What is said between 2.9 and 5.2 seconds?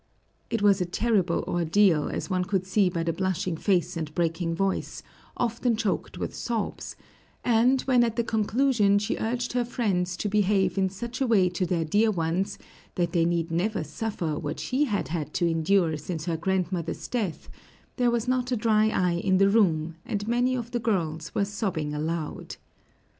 the blushing face and breaking voice,